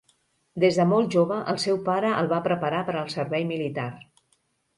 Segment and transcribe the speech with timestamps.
[0.61, 3.87] Des de molt jove el seu pare el va preparar per al servei militar.